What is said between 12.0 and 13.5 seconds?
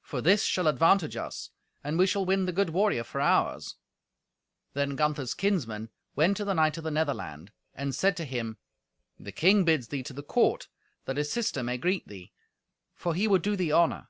thee, for he would